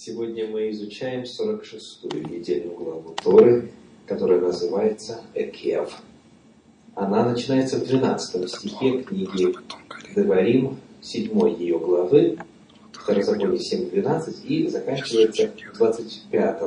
[0.00, 3.72] Сегодня мы изучаем 46-ю недельную главу Торы,
[4.06, 5.92] которая называется Экев.
[6.94, 9.56] Она начинается в 12 стихе книги
[10.14, 12.38] Деварим, 7 ее главы,
[12.92, 16.62] Второзаконие 7.12, и заканчивается в 25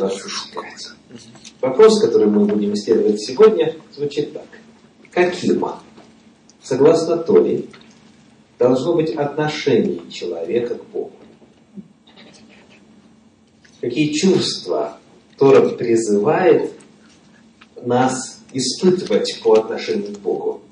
[1.60, 4.46] Вопрос, который мы будем исследовать сегодня, звучит так.
[5.10, 5.64] Каким
[6.62, 7.64] согласно Торе,
[8.58, 11.12] должно быть отношение человека к Богу.
[13.80, 14.98] Какие чувства
[15.36, 16.72] Тора призывает
[17.82, 20.62] нас испытывать по отношению к Богу?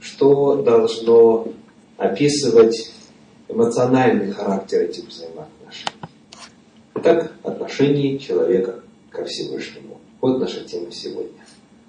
[0.00, 1.48] Что должно
[1.96, 2.92] описывать
[3.48, 5.96] эмоциональный характер этих взаимоотношений?
[6.96, 9.98] Итак, отношение человека ко Всевышнему.
[10.20, 11.40] Вот наша тема сегодня.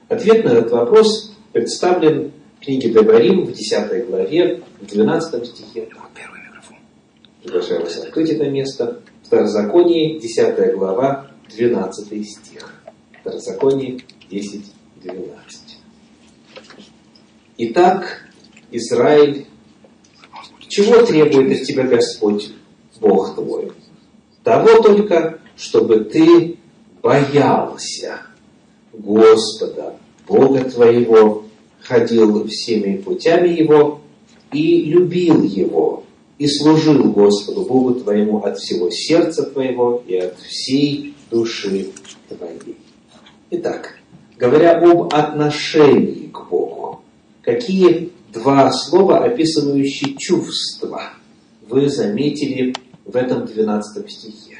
[0.07, 2.31] Ответ на этот вопрос представлен
[2.61, 5.89] книге Дебарим в 10 главе, в 12 стихе.
[6.15, 6.77] Первый микрофон.
[7.43, 9.01] Приглашаю вас открыть это место.
[9.23, 12.73] Второзаконие, 10 глава, 12 стих.
[13.21, 14.65] Второзаконие 10,
[15.03, 15.77] 12.
[17.57, 18.25] Итак,
[18.71, 19.47] Израиль,
[20.67, 22.51] чего требует от тебя Господь,
[22.99, 23.71] Бог твой?
[24.43, 26.57] Того только, чтобы ты
[27.01, 28.21] боялся
[28.93, 29.95] Господа,
[30.27, 31.45] Бога твоего,
[31.81, 34.01] ходил всеми путями Его
[34.51, 36.03] и любил Его,
[36.37, 41.87] и служил Господу Богу твоему от всего сердца твоего и от всей души
[42.27, 42.77] твоей.
[43.51, 43.97] Итак,
[44.37, 47.01] говоря об отношении к Богу,
[47.41, 51.13] какие два слова, описывающие чувства,
[51.67, 52.73] вы заметили
[53.05, 54.57] в этом 12 стихе?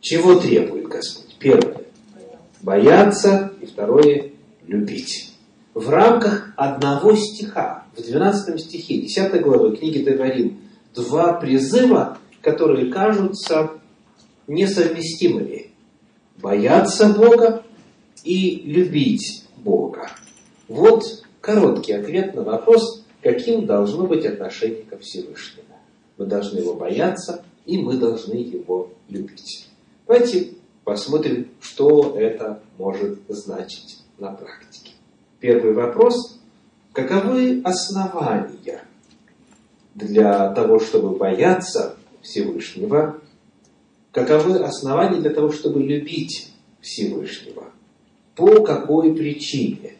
[0.00, 1.36] Чего требует Господь?
[1.38, 1.82] Первое–
[2.62, 4.30] бояться, и второе–
[4.66, 5.25] любить
[5.76, 10.58] в рамках одного стиха, в 12 стихе 10 главы книги Деварим,
[10.94, 13.72] два призыва, которые кажутся
[14.46, 15.72] несовместимыми.
[16.38, 17.62] Бояться Бога
[18.24, 20.10] и любить Бога.
[20.66, 21.04] Вот
[21.42, 25.76] короткий ответ на вопрос, каким должно быть отношение ко Всевышнему.
[26.16, 29.68] Мы должны его бояться, и мы должны его любить.
[30.06, 30.54] Давайте
[30.84, 34.95] посмотрим, что это может значить на практике.
[35.46, 36.40] Первый вопрос.
[36.92, 38.82] Каковы основания
[39.94, 43.20] для того, чтобы бояться Всевышнего?
[44.10, 47.66] Каковы основания для того, чтобы любить Всевышнего?
[48.34, 49.92] По какой причине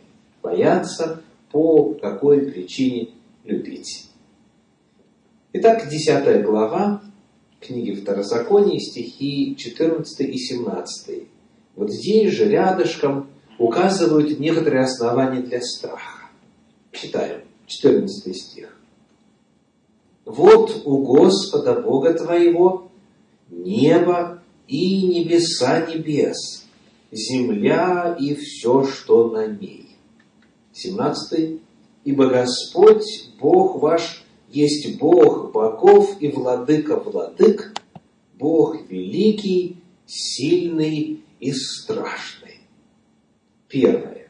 [0.42, 1.22] бояться?
[1.52, 3.10] По какой причине
[3.44, 4.08] любить?
[5.52, 7.02] Итак, 10 глава
[7.60, 11.22] книги Второзакония, стихи 14 и 17.
[11.76, 16.28] Вот здесь же рядышком указывают некоторые основания для страха.
[16.92, 18.76] Читаем, 14 стих.
[20.24, 22.90] Вот у Господа Бога твоего
[23.48, 26.66] небо и небеса небес,
[27.12, 29.96] земля и все, что на ней.
[30.72, 31.60] 17.
[32.04, 37.74] Ибо Господь, Бог ваш, есть Бог богов и владыка владык,
[38.38, 42.45] Бог великий, сильный и страшный.
[43.68, 44.28] Первое,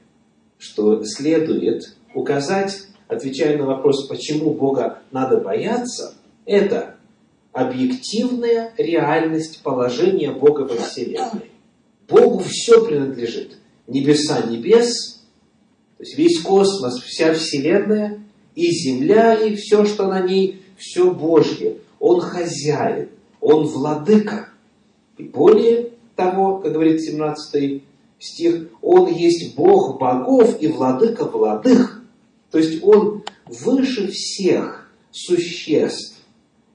[0.59, 6.15] что следует указать, отвечая на вопрос, почему Бога надо бояться,
[6.45, 6.97] это
[7.53, 11.51] объективная реальность положения Бога во Вселенной.
[12.09, 13.59] Богу все принадлежит.
[13.87, 15.23] Небеса небес,
[15.97, 18.21] то есть весь космос, вся Вселенная,
[18.55, 21.79] и Земля, и все, что на ней, все Божье.
[22.01, 23.11] Он хозяин,
[23.41, 24.49] Он владыка.
[25.19, 27.83] И более того, как говорит 17
[28.19, 32.03] стих, Он есть Бог богов и владыка владых.
[32.51, 36.17] То есть Он выше всех существ,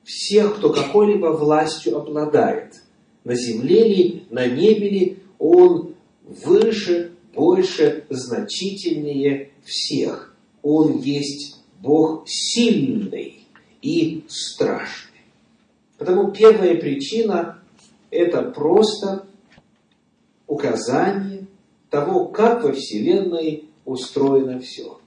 [0.04, 2.82] всех, кто какой-либо властью обладает.
[3.24, 10.36] На земле ли, на небе ли, Он выше, больше, значительнее всех.
[10.62, 13.48] Он есть Бог сильный
[13.82, 15.22] и страшный.
[15.98, 17.60] Потому первая причина–
[18.12, 19.26] это просто
[20.48, 21.31] указание
[21.92, 25.00] того, как во Вселенной устроено все.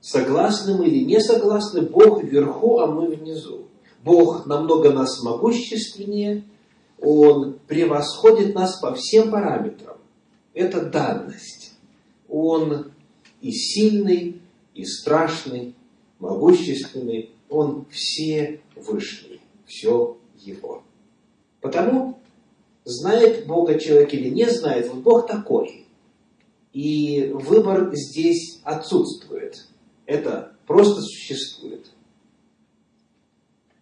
[0.00, 3.68] Согласны мы или не согласны, Бог вверху, а мы внизу.
[4.02, 6.44] Бог намного нас могущественнее,
[7.00, 9.96] Он превосходит нас по всем параметрам.
[10.52, 11.74] Это данность.
[12.28, 12.90] Он
[13.40, 14.40] и сильный,
[14.74, 15.74] и страшный,
[16.18, 20.82] могущественный, Он все вышний, все Его.
[21.60, 22.18] Потому
[22.84, 25.86] знает Бога человек или не знает, вот Бог такой.
[26.72, 29.66] И выбор здесь отсутствует.
[30.06, 31.86] Это просто существует.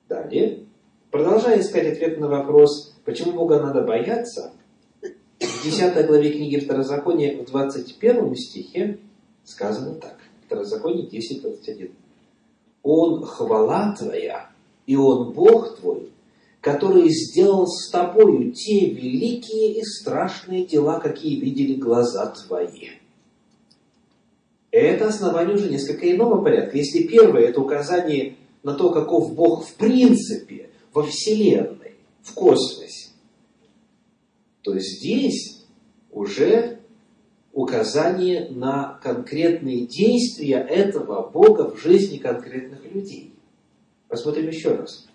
[0.08, 0.66] Далее,
[1.10, 4.54] продолжая искать ответ на вопрос, почему Бога надо бояться,
[5.58, 8.98] в 10 главе книги Второзакония в 21 стихе
[9.44, 10.18] сказано так.
[10.46, 11.92] Второзаконие 10.21.
[12.82, 14.50] Он хвала твоя,
[14.86, 16.10] и он Бог твой,
[16.60, 22.90] который сделал с тобою те великие и страшные дела, какие видели глаза твои.
[24.70, 26.76] Это основание уже несколько иного порядка.
[26.76, 33.10] Если первое– это указание на то, каков Бог в принципе, во Вселенной, в космосе,
[34.62, 35.64] то здесь
[36.10, 36.80] уже
[37.52, 43.32] указание на конкретные действия этого Бога в жизни конкретных людей.
[44.08, 45.07] Посмотрим еще раз.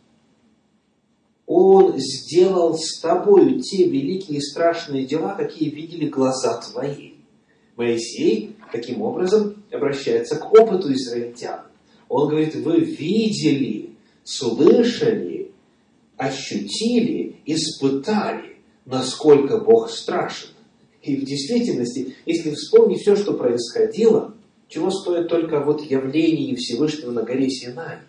[1.46, 7.14] Он сделал с тобою те великие и страшные дела, какие видели глаза твои.
[7.76, 11.62] Моисей таким образом обращается к опыту израильтян.
[12.08, 15.52] Он говорит, вы видели, слышали,
[16.18, 20.50] ощутили, испытали, насколько Бог страшен.
[21.02, 24.34] И в действительности, если вспомнить все, что происходило,
[24.70, 28.00] чего стоит только вот явление Всевышнего на горе Синай,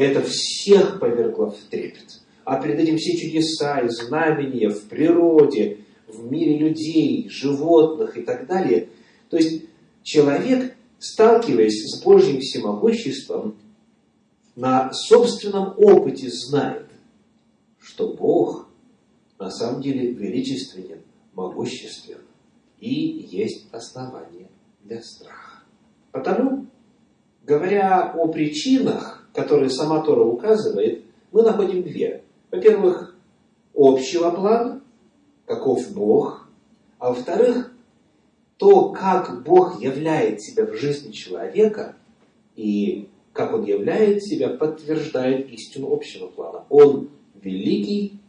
[0.00, 2.20] это всех повергло в трепет.
[2.44, 8.46] А перед этим все чудеса и знамения в природе, в мире людей, животных и так
[8.46, 8.88] далее.
[9.28, 9.64] То есть
[10.02, 13.56] человек, сталкиваясь с Божьим всемогуществом,
[14.56, 16.86] на собственном опыте знает,
[17.78, 18.68] что Бог
[19.38, 21.02] на самом деле величественен,
[21.34, 22.18] могуществен
[22.78, 24.48] и есть основание
[24.82, 25.62] для страха.
[26.10, 26.66] Потому,
[27.44, 32.22] говоря о причинах, которые сама Тора указывает, мы находим две.
[32.50, 33.16] Во-первых,
[33.74, 34.82] общего плана,
[35.46, 36.48] каков Бог,
[36.98, 37.72] а во-вторых,
[38.56, 41.96] то, как Бог являет себя в жизни человека
[42.56, 46.66] и как Он являет себя, подтверждает истину общего плана.
[46.68, 47.08] Он
[47.40, 48.20] великий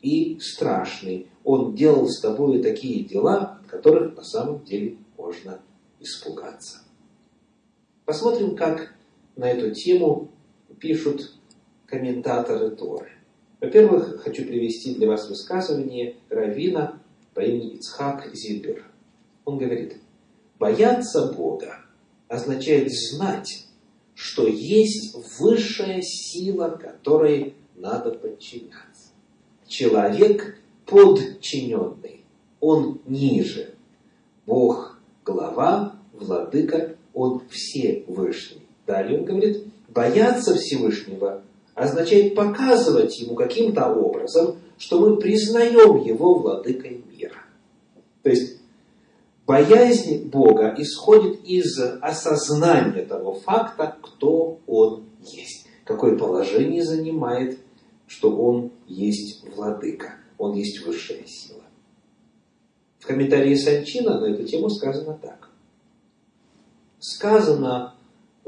[0.00, 1.26] и страшный.
[1.42, 5.60] Он делал с тобой такие дела, от которых на самом деле можно
[5.98, 6.82] испугаться.
[8.04, 8.94] Посмотрим, как
[9.36, 10.28] на эту тему
[10.80, 11.34] пишут
[11.86, 13.10] комментаторы Торы.
[13.60, 16.98] Во-первых, хочу привести для вас высказывание Равина
[17.34, 18.84] по имени Ицхак Зильбер.
[19.44, 19.98] Он говорит,
[20.58, 21.84] бояться Бога
[22.28, 23.66] означает знать,
[24.14, 29.10] что есть высшая сила, которой надо подчиняться.
[29.66, 32.24] Человек подчиненный,
[32.60, 33.74] он ниже.
[34.46, 38.66] Бог– глава, владыка, он Всевышний.
[38.86, 41.42] Далее он говорит, бояться Всевышнего
[41.74, 47.36] означает показывать ему каким-то образом, что мы признаем его владыкой мира.
[48.22, 48.58] То есть
[49.46, 57.58] боязнь Бога исходит из осознания того факта, кто Он есть, какое положение занимает,
[58.06, 61.62] что Он есть владыка, Он есть высшая сила.
[62.98, 65.48] В комментарии Санчина на эту тему сказано так.
[66.98, 67.94] Сказано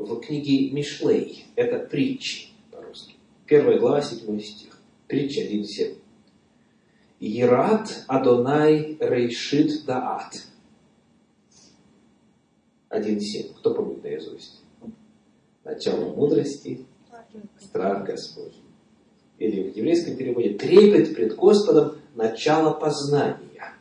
[0.06, 2.52] в книге Мишлей, это притчи,
[3.52, 4.78] Первая глава, 7 стих.
[5.08, 5.98] Притча 1.7.
[7.20, 10.46] Ерат Адонай Рейшит Даат.
[12.88, 13.52] 1.7.
[13.58, 14.62] Кто помнит наизусть?
[15.64, 16.86] Начало мудрости,
[17.60, 18.62] страх Господень.
[19.38, 23.74] Или в еврейском переводе трепет пред Господом начало познания.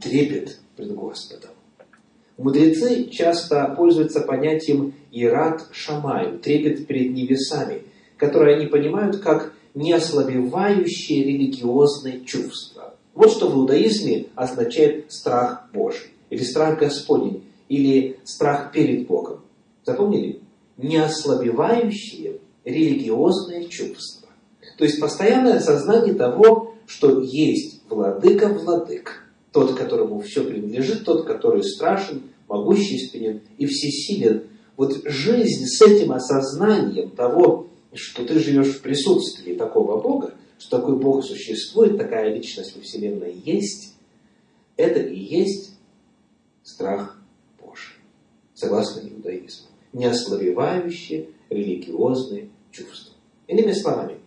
[0.00, 1.50] Трепет пред Господом.
[2.38, 7.82] Мудрецы часто пользуются понятием Ират Шамай, трепет перед небесами–
[8.16, 12.94] которые они понимают как неослабевающие религиозные чувства.
[13.14, 19.40] Вот что в иудаизме означает страх Божий, или страх Господень, или страх перед Богом.
[19.84, 20.40] Запомнили?
[20.76, 24.28] Неослабевающие религиозные чувства.
[24.76, 29.25] То есть постоянное сознание того, что есть владыка владык,
[29.56, 34.48] тот, которому все принадлежит, тот, который страшен, могущественен и всесилен.
[34.76, 40.98] Вот жизнь с этим осознанием того, что ты живешь в присутствии такого Бога, что такой
[40.98, 43.94] Бог существует, такая личность во Вселенной есть,
[44.76, 45.72] это и есть
[46.62, 47.18] страх
[47.58, 47.94] Божий,
[48.52, 49.68] согласно иудаизму.
[49.94, 53.14] Неослабевающие религиозные чувства.
[53.46, 54.18] Иными словами,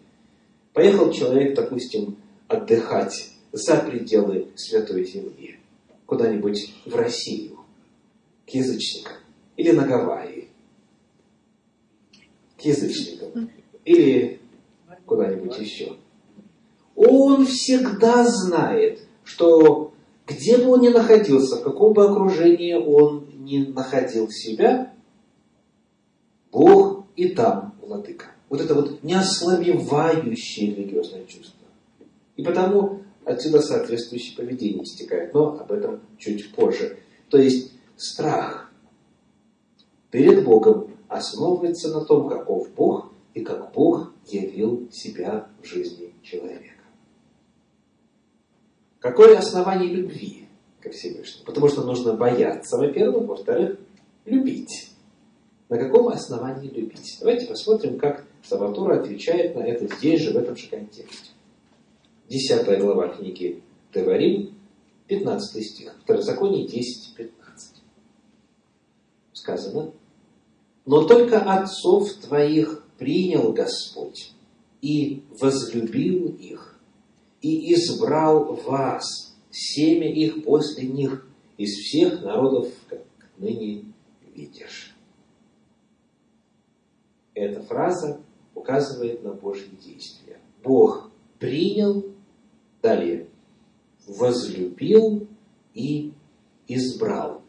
[0.73, 2.17] поехал человек, допустим,
[2.47, 5.59] отдыхать за пределы Святой Земли,
[6.05, 7.59] куда-нибудь в Россию,
[8.45, 9.17] к язычникам,
[9.57, 10.49] или на Гавайи,
[12.57, 13.49] к язычникам
[13.85, 14.39] или
[15.05, 15.95] куда-нибудь еще.
[16.95, 19.93] Он всегда знает, что
[20.27, 24.93] где бы он ни находился, в каком бы окружении он ни находил себя,
[26.51, 28.27] Бог и там владыка.
[28.49, 31.67] Вот это вот неослабевающее религиозное чувство.
[32.35, 35.33] И потому отсюда соответствующее поведение истекает.
[35.33, 36.97] Но об этом чуть позже.
[37.29, 38.71] То есть страх
[40.11, 46.69] перед Богом основывается на том, каков Бог и как Бог явил себя в жизни человека.
[48.99, 50.47] Какое основание любви
[50.81, 51.45] ко Всевышнему?
[51.45, 53.79] Потому что нужно бояться, во-первых, во-вторых,
[54.25, 54.91] любить.
[55.69, 57.17] На каком основании любить?
[57.19, 61.31] Давайте посмотрим, как Саватура отвечает на это здесь же, в этом же контексте.
[62.29, 64.53] Десятая глава книги Деварим,
[65.07, 65.95] 15 стих.
[66.03, 67.81] Второзаконие 10, 15.
[69.33, 69.93] Сказано,
[70.85, 74.33] «Но только отцов твоих принял Господь
[74.79, 76.79] и возлюбил их,
[77.41, 83.01] и избрал вас, семя их после них, из всех народов, как
[83.39, 83.85] ныне
[84.35, 84.95] видишь».
[87.33, 88.21] Эта фраза
[88.53, 90.39] указывает на Божьи действия.
[90.63, 91.09] Бог
[91.39, 92.05] принял
[92.81, 93.27] Далее.
[94.07, 95.27] Возлюбил
[95.73, 96.13] и
[96.67, 97.41] избрал.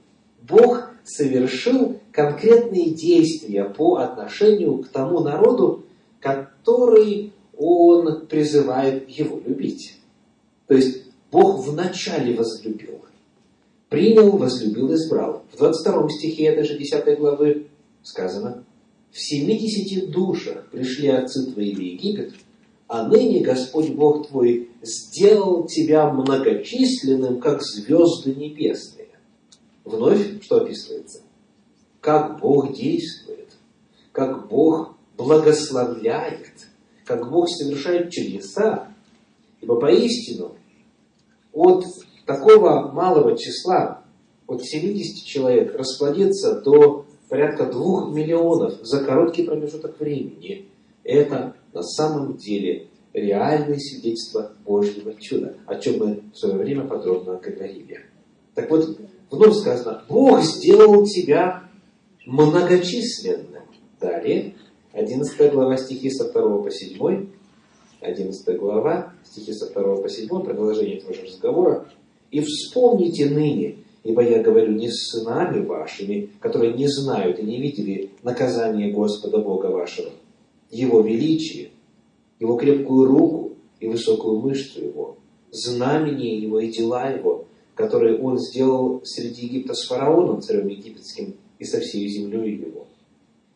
[0.43, 5.85] Бог совершил конкретные действия по отношению к тому народу,
[6.21, 9.97] который Он призывает его любить.
[10.67, 13.01] То есть Бог вначале возлюбил,
[13.89, 15.45] принял, возлюбил, избрал.
[15.53, 17.67] В 22 стихе этой же 10 главы
[18.03, 18.65] сказано,
[19.11, 22.35] «В 70 душах пришли отцы твои в Египет,
[22.91, 29.11] а ныне Господь Бог твой сделал тебя многочисленным, как звезды небесные.
[29.85, 31.21] Вновь что описывается?
[32.01, 33.53] Как Бог действует,
[34.11, 36.51] как Бог благословляет,
[37.05, 38.93] как Бог совершает чудеса.
[39.61, 40.57] Ибо поистину
[41.53, 41.85] от
[42.27, 44.03] такого малого числа,
[44.49, 50.67] от 70 человек, расплодиться до порядка двух миллионов за короткий промежуток времени,
[51.05, 57.37] это на самом деле реальное свидетельство Божьего чуда, о чем мы в свое время подробно
[57.37, 58.01] говорили.
[58.55, 58.99] Так вот,
[59.31, 61.65] вновь сказано, Бог сделал тебя
[62.27, 63.63] многочисленным.
[64.01, 64.55] Далее,
[64.93, 67.27] 11 глава стихи со 2 по 7,
[68.01, 71.87] 11 глава, стихи со 2 по 7, продолжение этого же разговора.
[72.31, 77.61] «И вспомните ныне, ибо я говорю не с сынами вашими, которые не знают и не
[77.61, 80.11] видели наказание Господа Бога вашего,
[80.71, 81.71] его величие,
[82.39, 85.17] его крепкую руку и высокую мышцу его,
[85.51, 91.65] знамения его и дела его, которые он сделал среди Египта с фараоном, царем египетским, и
[91.65, 92.87] со всей землей его.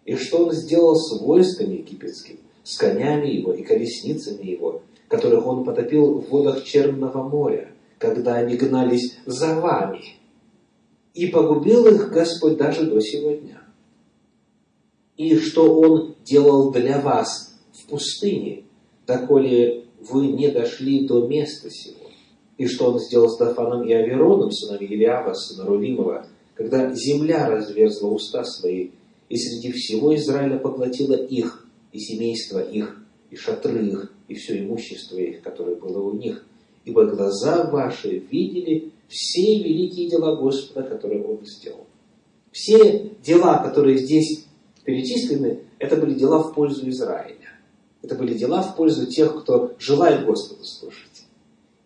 [0.04, 5.64] И что он сделал с войсками египетским, с конями его и колесницами его, которых он
[5.64, 10.02] потопил в водах Черного моря, когда они гнались за вами.
[11.14, 13.64] И погубил их Господь даже до сегодня
[15.16, 18.64] и что Он делал для вас в пустыне,
[19.06, 22.10] доколе вы не дошли до места сего,
[22.58, 28.08] и что Он сделал с Дафаном и Авероном, сынами Илиава, сына Рувимова, когда земля разверзла
[28.08, 28.90] уста свои,
[29.28, 35.16] и среди всего Израиля поглотила их, и семейство их, и шатры их, и все имущество
[35.16, 36.44] их, которое было у них.
[36.84, 41.86] Ибо глаза ваши видели все великие дела Господа, которые Он сделал.
[42.52, 44.43] Все дела, которые здесь
[44.84, 47.50] перечислены, это были дела в пользу Израиля.
[48.02, 51.24] Это были дела в пользу тех, кто желает Господу слушать.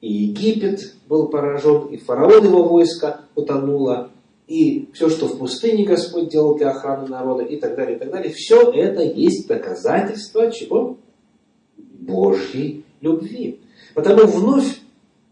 [0.00, 4.10] И Египет был поражен, и фараон его войско утонуло,
[4.46, 8.10] и все, что в пустыне Господь делал для охраны народа, и так далее, и так
[8.10, 8.32] далее.
[8.32, 10.96] Все это есть доказательство чего?
[11.76, 13.60] Божьей любви.
[13.94, 14.80] Потому вновь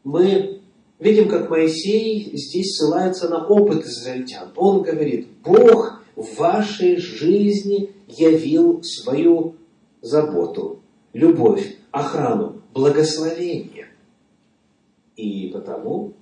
[0.04, 0.61] мы
[0.99, 4.50] видим, как Моисей здесь ссылается на опыт израильтян.
[4.56, 9.54] Он говорит, Бог в вашей жизни явил свою
[10.00, 10.80] заботу,
[11.12, 13.88] любовь, охрану, благословение.
[15.16, 16.14] И потому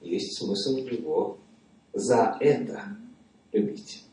[0.00, 1.38] есть смысл его
[1.92, 2.96] за это
[3.52, 4.04] любить.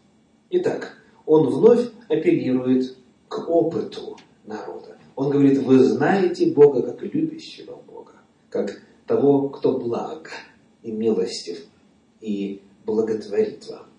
[0.49, 4.97] Итак, он вновь апеллирует к опыту народа.
[5.15, 8.13] Он говорит, вы знаете Бога как любящего Бога,
[8.49, 10.31] как того, кто благ
[10.83, 11.65] и милостив
[12.21, 13.90] и благотворит вам.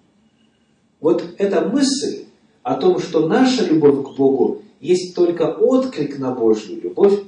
[1.03, 2.27] Вот эта мысль
[2.63, 7.25] о том, что наша любовь к Богу есть только отклик на Божью любовь,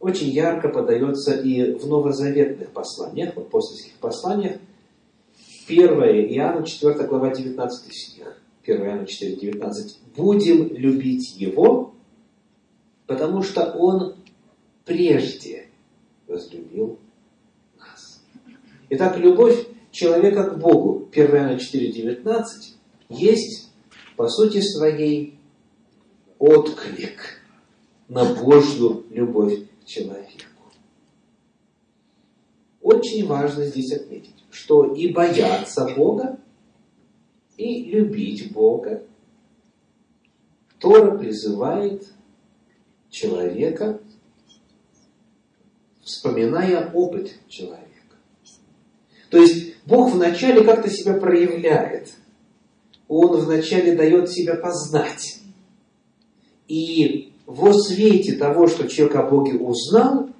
[0.00, 4.56] очень ярко подается и в новозаветных посланиях, в апостольских посланиях.
[5.68, 8.42] 1 Иоанна 4 глава 19 стих.
[8.66, 9.98] 1 Иоанна 4, 19.
[10.16, 11.94] «Будем любить Его,
[13.06, 14.16] потому что Он
[14.84, 15.68] прежде
[16.26, 16.98] возлюбил
[17.78, 18.20] нас».
[18.90, 22.81] Итак, любовь человека к Богу, 1 Иоанна 4, 19,
[23.12, 23.70] есть
[24.16, 25.38] по сути своей
[26.38, 27.40] отклик
[28.08, 30.28] на Божью любовь к человеку.
[32.80, 36.38] Очень важно здесь отметить, что и бояться Бога,
[37.56, 39.02] и любить Бога
[40.82, 42.12] Тора призывает
[43.08, 44.00] человека,
[46.02, 48.16] вспоминая опыт человека.
[49.30, 52.12] То есть Бог вначале как-то себя проявляет.
[53.14, 55.40] Он вначале дает себя познать.
[56.66, 60.30] И во свете того, что человек о Боге узнал,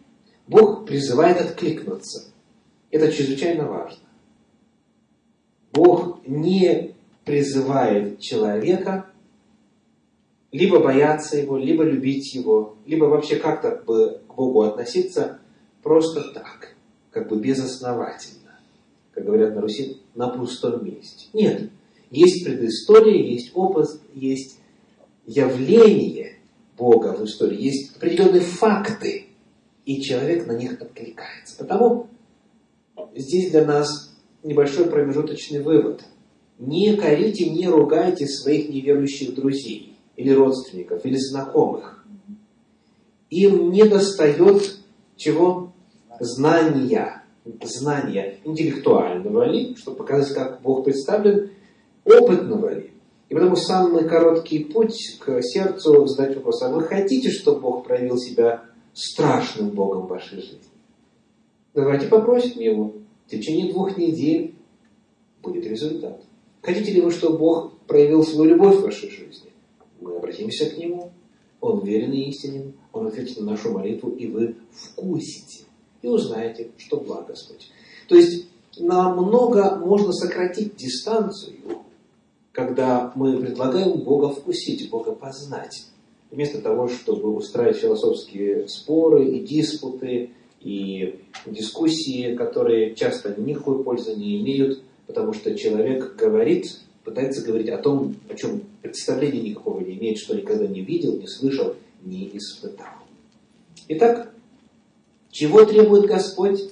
[0.47, 2.33] Бог призывает откликнуться.
[2.91, 4.05] Это чрезвычайно важно.
[5.75, 6.95] Бог не
[7.27, 9.11] призывает человека
[10.51, 15.41] либо бояться его, либо любить его, либо вообще как-то к Богу относиться
[15.83, 16.75] просто так,
[17.11, 18.43] как бы безосновательно
[19.13, 21.27] как говорят на Руси, на пустом месте.
[21.33, 21.71] Нет.
[22.13, 24.59] Есть предыстория, есть опыт, есть
[25.27, 26.37] явление
[26.77, 29.29] Бога в истории, есть определенные факты,
[29.87, 31.57] и человек на них откликается.
[31.57, 32.09] Потому
[33.17, 36.05] здесь для нас небольшой промежуточный вывод.
[36.59, 42.05] Не корите, не ругайте своих неверующих друзей, или родственников, или знакомых.
[43.31, 44.77] Им не достает
[45.17, 45.73] чего?
[46.21, 47.23] Знания
[47.63, 51.51] знания интеллектуального чтобы показать, как Бог представлен,
[52.05, 52.91] опытного ли.
[53.29, 58.19] И потому самый короткий путь к сердцу задать вопрос, а вы хотите, чтобы Бог проявил
[58.19, 60.59] себя страшным Богом в вашей жизни?
[61.75, 62.93] Давайте попросим Его.
[63.27, 64.55] В течение двух недель
[65.43, 66.23] будет результат.
[66.61, 69.51] Хотите ли вы, чтобы Бог проявил свою любовь в вашей жизни?
[70.01, 71.13] Мы обратимся к Нему.
[71.61, 72.75] Он верен и истинен.
[72.93, 75.65] Он ответит на нашу молитву, и вы вкусите
[76.03, 77.71] и узнаете, что благ Господь.
[78.09, 81.57] То есть намного можно сократить дистанцию,
[82.53, 85.87] когда мы предлагаем Бога вкусить, Бога познать.
[86.31, 94.41] Вместо того, чтобы устраивать философские споры и диспуты, и дискуссии, которые часто никакой пользы не
[94.41, 100.19] имеют, потому что человек говорит, пытается говорить о том, о чем представления никакого не имеет,
[100.19, 102.87] что никогда не видел, не слышал, не испытал.
[103.89, 104.33] Итак,
[105.31, 106.71] чего требует Господь?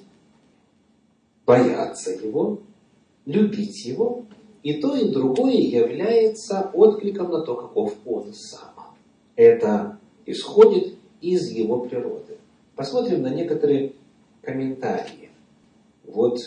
[1.45, 2.61] Бояться Его,
[3.27, 4.25] любить Его.
[4.63, 8.97] И то, и другое является откликом на то, каков Он сам.
[9.37, 12.37] Это исходит из Его природы.
[12.77, 13.95] Посмотрим на некоторые
[14.43, 15.31] комментарии.
[16.05, 16.39] Вот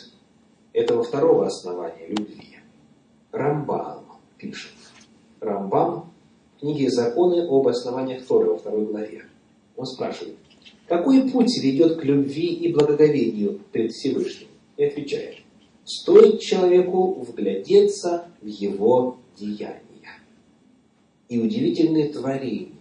[0.74, 2.58] этого второго основания любви.
[3.32, 4.06] Рамбам
[4.38, 4.74] пишет.
[5.40, 6.12] Рамбам
[6.56, 9.26] в книге «Законы об основаниях Торы» во второй главе.
[9.76, 10.36] Он спрашивает,
[10.88, 14.50] какой путь ведет к любви и благоговению пред Всевышним?
[14.78, 15.38] И отвечает,
[15.86, 19.82] стоит человеку вглядеться в его деяния
[21.30, 22.72] и удивительные творения,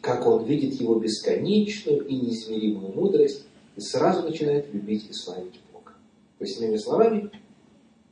[0.00, 3.44] как он видит его бесконечную и неизмеримую мудрость
[3.76, 5.92] и сразу начинает любить и славить Бога.
[6.38, 7.30] То есть, иными словами,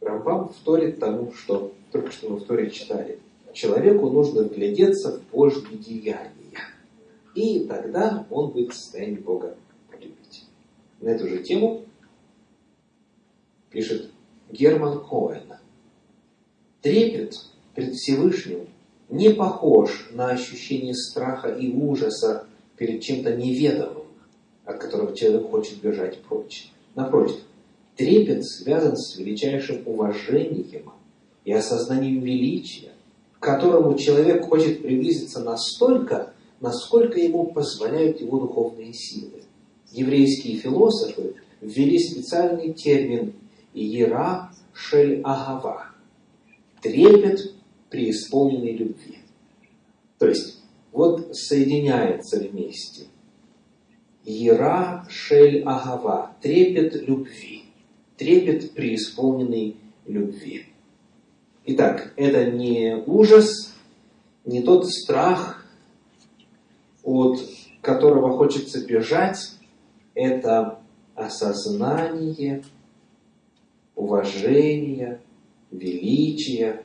[0.01, 3.19] Рамбам вторит тому, что только что мы в Торе читали.
[3.53, 6.35] Человеку нужно вглядеться в Божьи деяния
[7.35, 9.57] и тогда он будет в состоянии Бога
[9.90, 10.45] полюбить.
[11.01, 11.83] На эту же тему
[13.75, 14.11] пишет
[14.51, 15.43] Герман Коэн.
[16.81, 17.35] Трепет
[17.75, 18.69] перед Всевышним
[19.11, 24.07] не похож на ощущение страха и ужаса перед чем-то неведомым,
[24.65, 26.71] от которого человек хочет бежать прочь.
[26.95, 27.41] Напротив,
[27.97, 30.93] трепет связан с величайшим уважением
[31.45, 32.93] и осознанием величия,
[33.39, 39.43] к которому человек хочет приблизиться настолько, насколько ему позволяют его духовные силы.
[39.91, 43.35] Еврейские философы ввели специальный термин
[43.75, 45.89] «ера шель агава»–
[46.81, 47.55] трепет
[47.91, 49.19] преисполненной любви.
[50.19, 53.07] То есть, вот соединяется вместе.
[54.25, 57.65] «ера шель агава»– трепет любви,
[58.17, 60.67] трепет преисполненной любви.
[61.67, 63.75] Итак, это не ужас,
[64.45, 65.67] не тот страх,
[67.03, 67.41] от
[67.81, 69.53] которого хочется бежать,
[70.15, 70.79] это
[71.15, 72.65] осознание,
[73.96, 75.20] уважение,
[75.70, 76.85] величие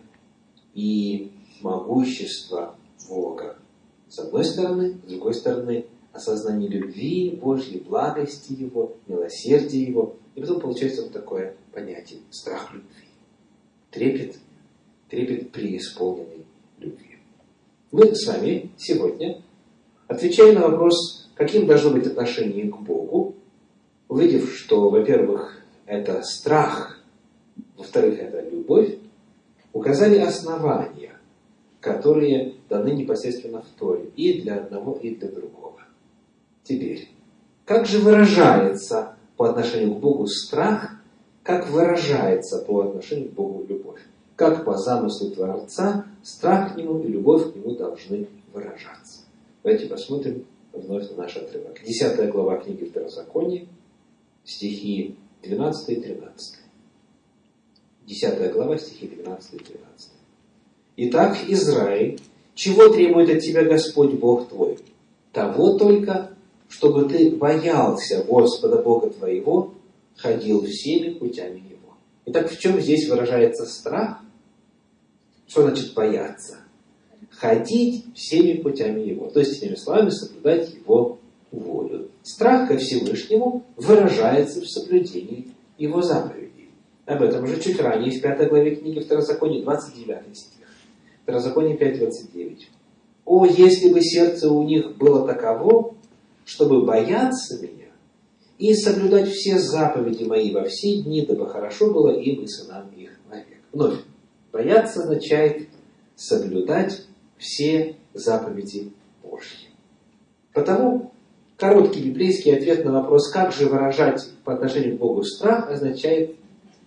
[0.73, 2.75] и могущество
[3.07, 3.57] Бога.
[4.07, 10.15] С одной стороны, с другой стороны, осознание любви Божьей, благости Его, милосердия Его.
[10.35, 12.89] И потом получается вот такое понятие– страх любви.
[13.91, 14.37] Трепет,
[15.09, 16.45] трепет преисполненной
[16.79, 17.17] любви.
[17.91, 19.41] Мы с вами сегодня
[20.09, 23.35] Отвечая на вопрос, каким должно быть отношение к Богу,
[24.07, 26.98] увидев, что, во-первых, это страх,
[27.79, 28.97] во-вторых, это любовь,
[29.71, 31.13] указали основания,
[31.79, 34.09] которые даны непосредственно в Торе.
[34.17, 35.79] И для одного, и для другого.
[36.63, 37.09] Теперь,
[37.65, 40.97] как же выражается по отношению к Богу страх,
[41.41, 44.01] как выражается по отношению к Богу любовь?
[44.35, 49.21] Как по замыслу Творца страх к Нему и любовь к Нему должны выражаться?
[49.63, 51.81] Давайте посмотрим вновь на наш отрывок.
[51.85, 53.67] Десятая глава книги Второзакония,
[54.43, 56.68] стихи 12 и 13.
[58.09, 60.09] Десятая глава, стихи 12 и 13.
[60.97, 62.19] Итак, Израиль,
[62.55, 64.79] чего требует от тебя Господь Бог твой?
[65.31, 66.31] Того только,
[66.69, 69.75] чтобы ты боялся Господа Бога твоего,
[70.15, 71.93] ходил всеми путями Его.
[72.25, 74.21] Итак, в чем здесь выражается страх?
[75.47, 76.57] Что значит бояться?
[77.29, 79.29] Ходить всеми путями Его.
[79.29, 81.19] То есть, иными словами, соблюдать Его
[81.51, 82.09] волю.
[82.23, 86.58] Страх ко Всевышнему выражается в соблюдении Его заповедей.
[87.09, 90.67] Об этом уже чуть ранее, в пятой главе книги Второзакония, 29 стих.
[91.23, 92.59] Второзаконие 5.29.
[93.25, 95.95] «О, если бы сердце у них было таково,
[96.45, 97.87] чтобы бояться меня
[98.59, 103.19] и соблюдать все заповеди мои во все дни, дабы хорошо было им и сынам их
[103.27, 103.57] навек».
[103.71, 104.01] Вновь,
[104.51, 105.67] бояться означает
[106.15, 107.07] соблюдать
[107.39, 108.93] все заповеди
[109.23, 109.69] Божьи.
[110.53, 111.11] Потому
[111.57, 116.35] короткий библейский ответ на вопрос, как же выражать по отношению к Богу страх, означает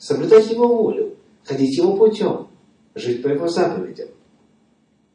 [0.02, 2.48] соблюдать Его волю, ходить Его путем,
[2.96, 4.08] жить по Его заповедям.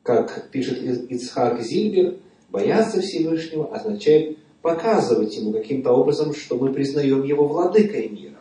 [0.01, 2.19] Как пишет Ицхак Зильбер,
[2.49, 8.39] бояться Всевышнего означает показывать ему каким-то образом, что мы признаем его владыкой мира.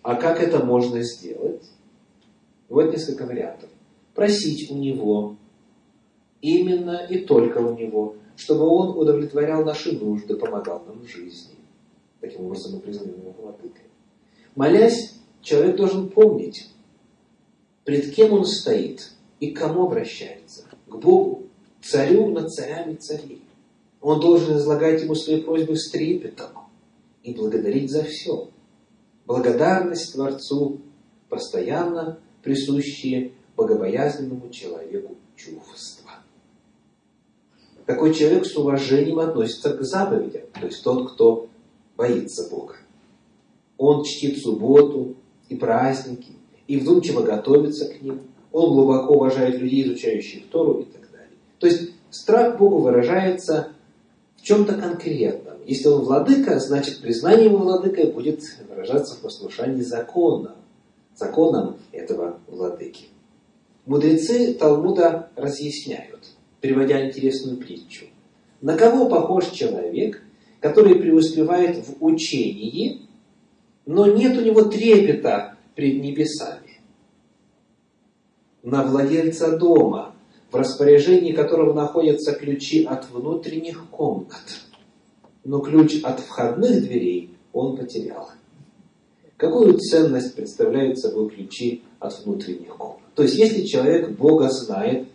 [0.00, 1.62] А как это можно сделать?
[2.70, 3.68] Вот несколько вариантов.
[4.14, 5.36] Просить у него,
[6.40, 11.56] именно и только у него, чтобы он удовлетворял наши нужды, помогал нам в жизни.
[12.20, 13.84] Таким образом мы признаем его владыкой.
[14.54, 16.68] Молясь, человек должен помнить,
[17.84, 21.44] пред кем он стоит и к кому обращается к Богу,
[21.80, 23.42] царю над царями царей.
[24.00, 26.50] Он должен излагать ему свои просьбы с трепетом
[27.22, 28.50] и благодарить за все.
[29.24, 30.80] Благодарность Творцу
[31.28, 36.10] постоянно присущие богобоязненному человеку чувства.
[37.84, 41.48] Такой человек с уважением относится к заповедям, то есть тот, кто
[41.96, 42.74] боится Бога.
[43.78, 45.14] Он чтит субботу
[45.48, 46.32] и праздники,
[46.66, 48.20] и вдумчиво готовится к ним–
[48.56, 51.28] он глубоко уважает людей, изучающих Тору и так далее.
[51.58, 53.68] То есть страх Богу выражается
[54.36, 55.56] в чем-то конкретном.
[55.66, 60.54] Если он владыка, значит признание его владыкой будет выражаться в послушании закона,
[61.14, 63.08] законам этого владыки.
[63.84, 66.26] Мудрецы Талмуда разъясняют,
[66.62, 68.06] переводя интересную притчу.
[68.62, 70.22] На кого похож человек,
[70.60, 73.05] который преуспевает в учении,
[73.86, 76.66] но нет у него трепета пред небесами?
[78.66, 80.12] на владельца дома,
[80.50, 84.64] в распоряжении которого находятся ключи от внутренних комнат.
[85.44, 88.30] Но ключ от входных дверей он потерял.
[89.36, 93.14] Какую ценность представляют собой ключи от внутренних комнат?
[93.14, 95.06] То есть, если человек Бога знает,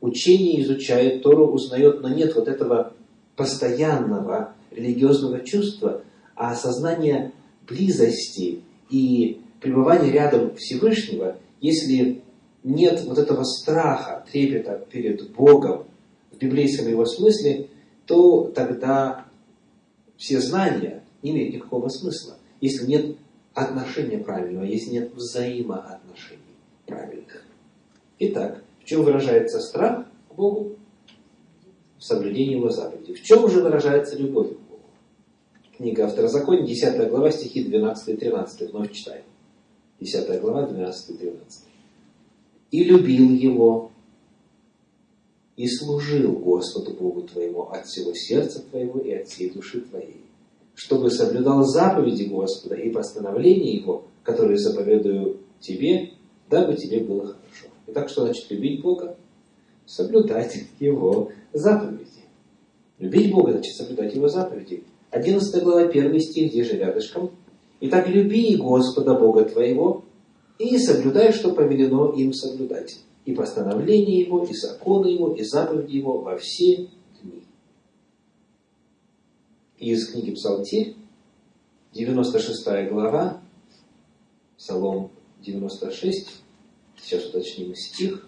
[0.00, 2.92] учение изучает, Тору узнает, но нет вот этого
[3.34, 6.02] постоянного религиозного чувства,
[6.36, 7.32] а осознание
[7.70, 12.22] близости и пребывания рядом Всевышнего, если
[12.64, 15.86] нет вот этого страха, трепета перед Богом
[16.32, 17.68] в библейском его смысле,
[18.06, 19.26] то тогда
[20.16, 23.16] все знания не имеют никакого смысла, если нет
[23.54, 26.40] отношения правильного, если нет взаимоотношений
[26.86, 27.44] правильных.
[28.18, 30.76] Итак, в чем выражается страх к Богу?
[31.98, 33.14] В соблюдении Его заповедей.
[33.14, 34.69] В чем же выражается любовь к?
[35.80, 38.70] Книга Второзакония, 10 глава, стихи 12 и 13.
[38.70, 39.24] Вновь читаем.
[39.98, 41.70] 10 глава, 12 и 13
[42.70, 43.90] и любил Его,
[45.56, 50.24] и служил Господу Богу твоему от всего сердца твоего и от всей души твоей,
[50.74, 56.12] чтобы соблюдал заповеди Господа и постановления Его, которые заповедую тебе,
[56.48, 57.66] дабы тебе было хорошо.
[57.88, 59.16] Итак, что значит любить Бога?
[59.84, 62.06] Соблюдать Его заповеди.
[62.98, 64.84] Любить Бога значит соблюдать Его заповеди.
[65.10, 67.30] 11 глава, 1 стих, где же рядышком.
[67.80, 70.04] Итак, люби Господа Бога твоего
[70.58, 76.18] и соблюдай, что повелено им соблюдать, и постановления его, и законы его, и заповеди его
[76.18, 76.88] во все
[77.22, 77.42] дни.
[79.78, 80.96] Из книги Псалтирь,
[81.94, 83.40] 96 глава,
[84.58, 86.42] Псалом 96,
[87.02, 88.26] сейчас уточним стих,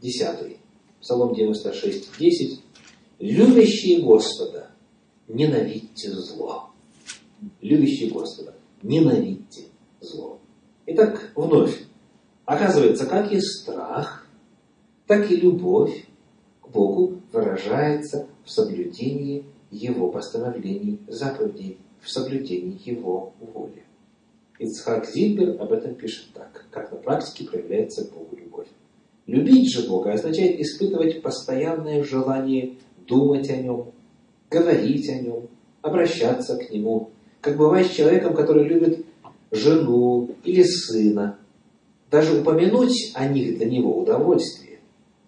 [0.00, 0.56] 10.
[1.00, 2.60] Псалом 96, 10.
[3.18, 4.69] «Любящие Господа,
[5.34, 6.70] ненавидьте зло».
[7.60, 9.64] Любящие Господа, ненавидьте
[10.00, 10.38] зло.
[10.86, 11.84] Итак, вновь.
[12.44, 14.26] Оказывается, как и страх,
[15.06, 16.06] так и любовь
[16.62, 23.84] к Богу выражается в соблюдении Его постановлений, заповедей, в соблюдении Его воли.
[24.58, 28.68] Ицхак Зильбер об этом пишет так, как на практике проявляется Богу любовь.
[29.26, 32.74] Любить же Бога означает испытывать постоянное желание
[33.06, 33.92] думать о Нем,
[34.50, 35.48] говорить о Нем,
[35.80, 37.10] обращаться к Нему,
[37.40, 39.06] как бывает с человеком, который любит
[39.50, 41.38] жену или сына.
[42.10, 44.80] Даже упомянуть о них для него удовольствие.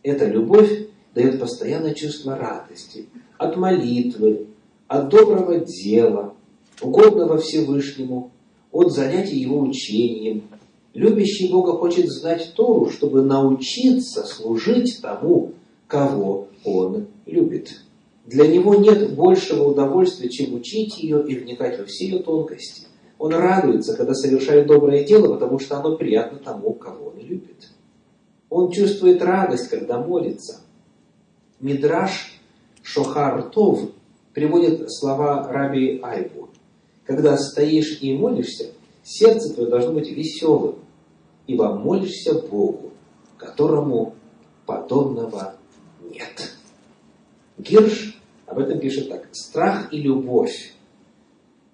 [0.02, 3.06] Эта любовь дает постоянное чувство радости
[3.38, 4.46] от молитвы,
[4.88, 6.34] от доброго дела,
[6.80, 8.30] угодного Всевышнему,
[8.72, 10.42] от занятий его учением.
[10.94, 15.52] Любящий Бога хочет знать Тору, чтобы научиться служить тому,
[15.86, 17.82] кого он любит.
[18.32, 22.86] Для него нет большего удовольствия, чем учить ее и вникать во все ее тонкости.
[23.18, 27.68] Он радуется, когда совершает доброе дело, потому что оно приятно тому, кого он любит.
[28.48, 30.60] Он чувствует радость, когда молится.
[31.60, 32.40] Мидраш
[32.82, 33.90] Шохар Тов
[34.32, 36.48] приводит слова Раби Айбу.
[37.04, 38.70] Когда стоишь и молишься,
[39.04, 40.76] сердце твое должно быть веселым,
[41.46, 42.92] ибо молишься Богу,
[43.36, 44.14] которому
[44.64, 45.56] подобного
[46.10, 46.54] нет.
[47.58, 48.11] Гирш
[48.52, 49.28] об этом пишет так.
[49.32, 50.74] Страх и любовь,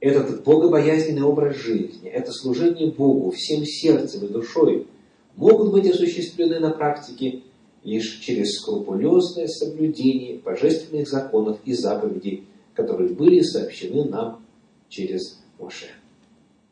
[0.00, 4.86] этот богобоязненный образ жизни, это служение Богу всем сердцем и душой
[5.34, 7.42] могут быть осуществлены на практике
[7.82, 14.44] лишь через скрупулезное соблюдение божественных законов и заповедей, которые были сообщены нам
[14.88, 15.86] через Моше.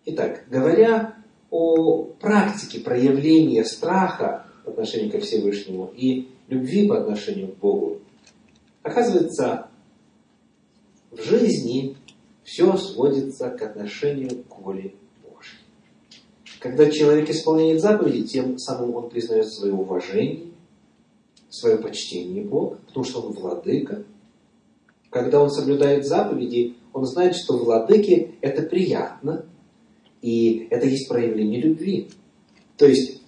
[0.05, 1.16] Итак, говоря
[1.51, 7.99] о практике проявления страха по отношению ко Всевышнему и любви по отношению к Богу,
[8.83, 9.69] оказывается,
[11.16, 11.96] в жизни
[12.44, 15.59] все сводится к отношению к воле Божьей.
[16.61, 20.48] Когда человек исполняет заповеди, тем самым он признает свое уважение,
[21.48, 24.05] свое почтение Бога, потому что он владыка.
[25.11, 29.46] Когда он соблюдает заповеди, он знает, что владыке это приятно,
[30.20, 32.11] и это есть проявление любви.
[32.76, 33.22] То есть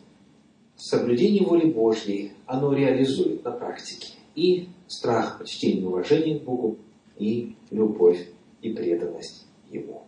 [0.77, 6.79] соблюдение воли Божьей, оно реализует на практике и страх, почтение, уважение к Богу,
[7.19, 8.29] и любовь
[8.63, 10.05] и преданность Ему.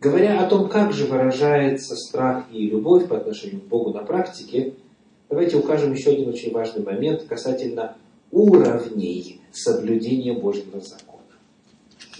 [0.00, 4.74] Говоря о том, как же выражается страх и любовь по отношению к Богу на практике,
[5.28, 7.96] давайте укажем еще один очень важный момент касательно
[8.30, 11.20] уровней соблюдения Божьего закона.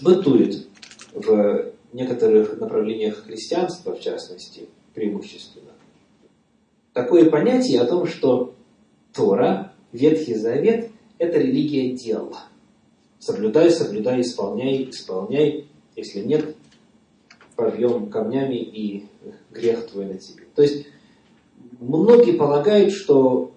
[0.01, 0.67] Бытует
[1.13, 5.71] в некоторых направлениях христианства, в частности, преимущественно,
[6.93, 8.53] такое понятие о том, что
[9.13, 12.45] Тора, Ветхий Завет– это религия дела–
[13.21, 15.67] Соблюдай, соблюдай, исполняй, исполняй.
[15.95, 16.55] Если нет,
[17.55, 19.05] порвем камнями и
[19.51, 20.45] грех твой на тебе.
[20.55, 20.87] То есть,
[21.79, 23.51] многие полагают, что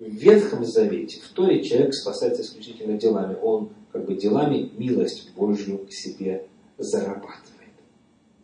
[0.00, 3.36] в Ветхом Завете, в Торе человек спасается исключительно делами.
[3.40, 7.36] Он как бы делами милость Божью к себе зарабатывает.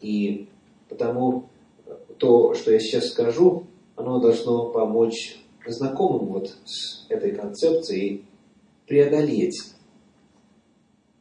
[0.01, 0.47] И
[0.89, 1.49] потому
[2.19, 8.25] то, что я сейчас скажу, оно должно помочь знакомым вот с этой концепцией
[8.87, 9.75] преодолеть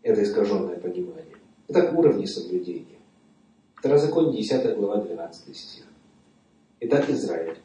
[0.04, 1.38] это искаженное понимание.
[1.70, 3.00] Итак, уровни соблюдения.
[3.76, 5.84] Второзаконие, 10 глава, 12 стих.
[6.82, 7.58] Итак, Израиль,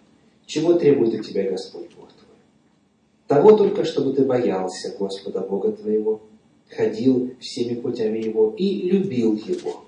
[0.47, 2.37] чего требует от тебя Господь Бог твой?
[3.27, 6.21] Того только, чтобы ты боялся Господа Бога твоего,
[6.71, 9.85] ходил всеми путями Его и любил Его,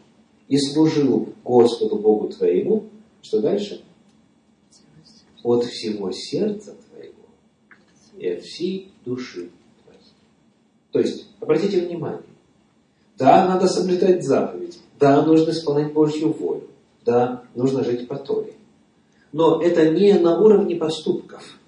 [0.49, 2.85] и служил Господу Богу твоему,
[3.23, 3.85] что дальше?
[5.43, 7.15] От всего сердца твоего
[8.19, 9.51] и от всей души
[9.85, 10.01] твоей.
[10.91, 12.30] То есть, обратите внимание,
[13.21, 14.81] да, надо соблюдать заповедь.
[14.99, 16.69] Да, нужно исполнять Божью волю.
[17.05, 18.55] Да, нужно жить по Торе.
[19.31, 21.59] Но это не на уровне поступков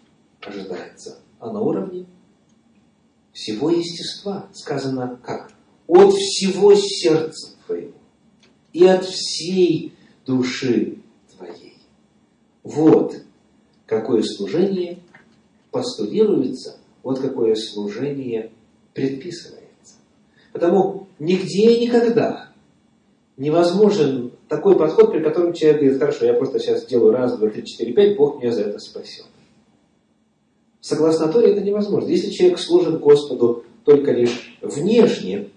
[0.40, 2.06] ожидается, а на уровне
[3.34, 4.46] всего естества.
[4.54, 5.52] Сказано как?
[5.86, 7.92] От всего сердца твоего
[8.72, 11.00] и от всей души
[11.36, 11.76] твоей.
[12.62, 13.14] Вот
[13.84, 15.00] какое служение
[15.70, 18.52] постулируется, вот какое служение
[18.94, 19.61] предписывается.
[20.52, 22.50] Потому нигде и никогда
[23.36, 27.64] невозможен такой подход, при котором человек говорит, хорошо, я просто сейчас сделаю раз, два, три,
[27.64, 29.26] четыре, пять, Бог меня за это спасет.
[30.80, 32.08] Согласно Торе это невозможно.
[32.08, 35.48] Если человек служит Господу только лишь внешне,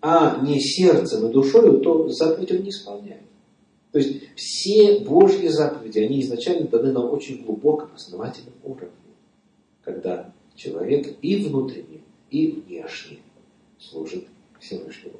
[0.00, 3.20] а не сердцем и душой, то заповедь он не исполняет.
[3.92, 8.90] То есть все Божьи заповеди, они изначально даны на очень глубоком, основательном уровне,
[9.84, 12.00] когда человек и внутренне,
[12.30, 13.18] и внешне
[13.80, 14.26] служит
[14.60, 15.16] Всевышнему.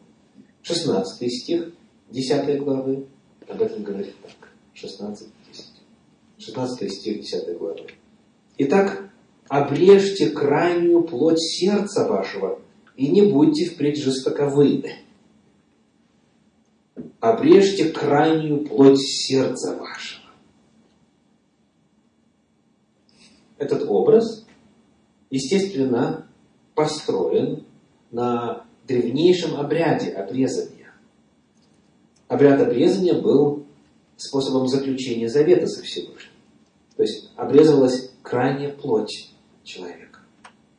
[0.62, 1.72] 16 стих
[2.10, 3.06] 10 главы
[3.48, 4.50] об этом говорит так.
[4.74, 5.64] 16, 10.
[6.38, 7.86] 16 стих 10 главы.
[8.58, 9.10] Итак,
[9.48, 12.60] обрежьте крайнюю плоть сердца вашего,
[12.96, 14.98] и не будьте впредь жестоковыйны.
[17.18, 20.24] Обрежьте крайнюю плоть сердца вашего.
[23.58, 24.46] Этот образ,
[25.30, 26.26] естественно,
[26.74, 27.64] построен
[28.10, 30.92] на древнейшем обряде обрезания.
[32.28, 33.64] Обряд обрезания был
[34.16, 36.32] способом заключения завета со Всевышним.
[36.96, 39.32] То есть обрезывалась крайняя плоть
[39.64, 40.20] человека.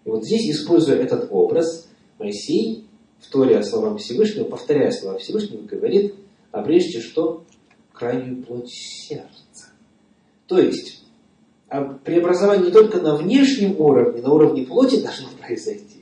[0.05, 1.87] И вот здесь, используя этот образ,
[2.19, 2.85] Моисей,
[3.19, 6.15] вторя словам Всевышнего, повторяя слова Всевышнего, говорит,
[6.51, 7.43] обрежьте что?
[7.93, 9.71] Крайнюю плоть сердца.
[10.47, 11.03] То есть,
[12.03, 16.00] преобразование не только на внешнем уровне, на уровне плоти должно произойти,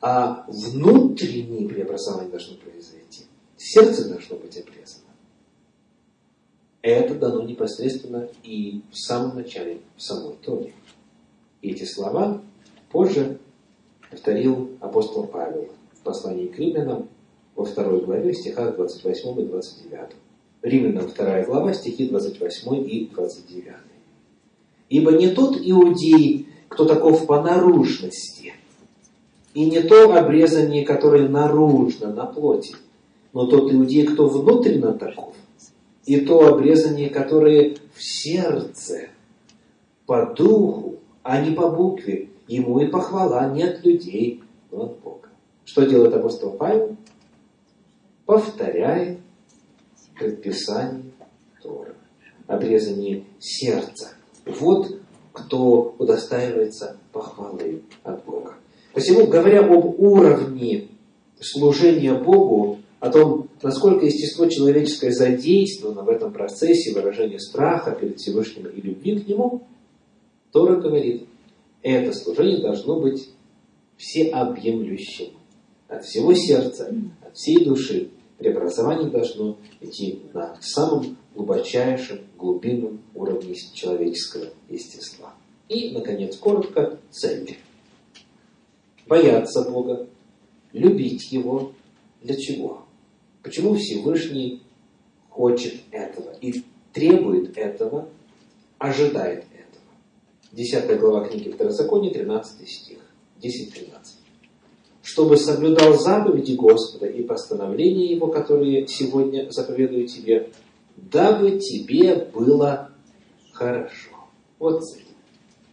[0.00, 3.24] а внутреннее преобразование должно произойти.
[3.56, 5.10] Сердце должно быть обрезано.
[6.82, 10.72] Это дано непосредственно и в самом начале, в самой Торе.
[11.60, 12.40] И эти слова
[12.90, 13.38] позже
[14.10, 17.08] повторил апостол Павел в послании к римлянам
[17.54, 20.10] во второй главе, стихах 28 и 29.
[20.62, 23.74] Римлянам вторая глава, стихи 28 и 29.
[24.88, 28.54] Ибо не тот иудей, кто таков по наружности,
[29.54, 32.74] и не то обрезание, которое наружно, на плоти,
[33.32, 35.34] но тот иудей, кто внутренно таков,
[36.06, 39.08] и то обрезание, которое в сердце,
[40.06, 45.28] по духу, а не по букве, ему и похвала не от людей, но от Бога.
[45.64, 46.96] Что делает апостол Павел?
[48.26, 49.20] Повторяет
[50.18, 51.12] предписание
[51.62, 51.94] Тора.
[52.46, 54.14] Обрезание сердца.
[54.44, 55.00] Вот
[55.32, 58.54] кто удостаивается похвалы от Бога.
[58.92, 60.88] Посему, говоря об уровне
[61.40, 68.66] служения Богу, о том, насколько естество человеческое задействовано в этом процессе выражения страха перед Всевышним
[68.66, 69.62] и любви к Нему,
[70.52, 71.26] Тора говорит,
[71.82, 73.30] это служение должно быть
[73.96, 75.28] всеобъемлющим.
[75.88, 76.94] От всего сердца,
[77.26, 78.10] от всей души.
[78.38, 85.34] Преобразование должно идти на самом глубочайшем, глубинном уровне человеческого естества.
[85.68, 87.58] И, наконец, коротко, цель.
[89.10, 90.06] Бояться Бога,
[90.72, 91.72] любить Его.
[92.22, 92.84] Для чего?
[93.42, 94.62] Почему Всевышний
[95.28, 98.08] хочет этого и требует этого,
[98.78, 99.46] ожидает
[100.52, 102.98] 10 глава книги Второзакония, 13 стих.
[103.42, 103.88] 10-13.
[105.02, 110.50] Чтобы соблюдал заповеди Господа и постановления Его, которые сегодня заповедую тебе,
[110.96, 112.92] дабы тебе было
[113.52, 114.10] хорошо.
[114.60, 115.06] Вот цель.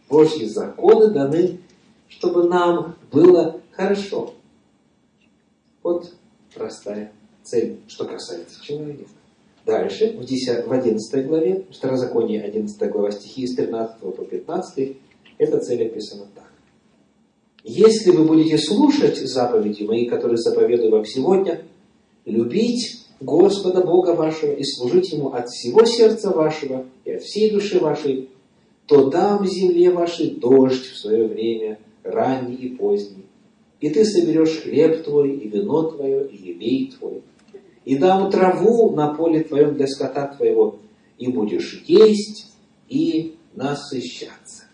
[0.08, 1.60] Божьи законы даны,
[2.08, 4.34] чтобы нам было хорошо.
[5.82, 6.12] Вот
[6.54, 9.04] простая цель, что касается человека.
[9.64, 14.96] Дальше, в, 10, в 11 главе, Второзаконие 11 глава стихи с 13 по 15,
[15.36, 16.50] эта цель описана так.
[17.64, 21.62] Если вы будете слушать заповеди мои, которые заповедую вам сегодня,
[22.24, 27.78] любить Господа Бога вашего и служить Ему от всего сердца вашего и от всей души
[27.78, 28.30] вашей,
[28.86, 33.26] то дам земле вашей дождь в свое время, ранний и поздний,
[33.80, 37.22] и ты соберешь хлеб твой, и вино твое, и елей твой,
[37.84, 40.78] и дам траву на поле твоем для скота твоего,
[41.18, 42.52] и будешь есть
[42.88, 44.64] и насыщаться.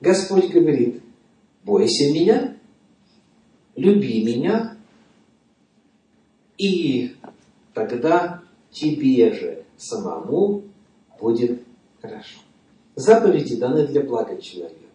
[0.00, 1.02] Господь говорит,
[1.64, 2.56] бойся меня,
[3.76, 4.76] люби меня,
[6.56, 7.14] и
[7.74, 10.64] тогда тебе же самому
[11.18, 11.62] будет
[12.00, 12.38] хорошо.
[12.94, 14.89] Заповеди даны для блага человеку.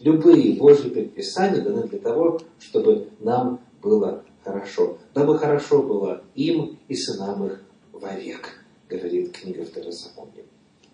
[0.00, 6.94] Любые Божьи предписания даны для того, чтобы нам было хорошо, дабы хорошо было им и
[6.94, 10.44] сынам их вовек, говорит книга Второзакония.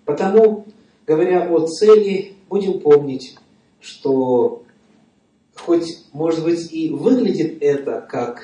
[0.04, 0.66] Потому,
[1.06, 3.36] говоря о цели, будем помнить,
[3.80, 4.62] что
[5.54, 8.42] хоть, может быть, и выглядит это как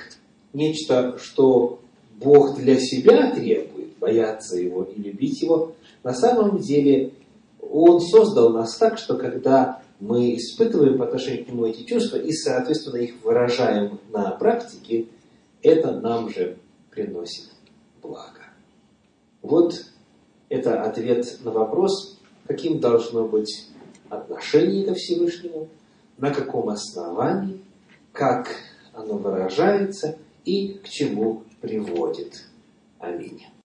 [0.52, 1.80] нечто, что
[2.18, 7.12] Бог для себя требует, бояться Его и любить Его, на самом деле
[7.60, 12.32] Он создал нас так, что когда мы испытываем по отношению к нему эти чувства и,
[12.32, 15.06] соответственно, их выражаем на практике,
[15.62, 16.58] это нам же
[16.90, 17.50] приносит
[18.02, 18.42] благо.
[19.42, 19.86] Вот
[20.48, 23.68] это ответ на вопрос, каким должно быть
[24.08, 25.68] отношение ко Всевышнему,
[26.18, 27.62] на каком основании,
[28.12, 28.48] как
[28.92, 32.44] оно выражается и к чему приводит.
[32.98, 33.46] Аминь.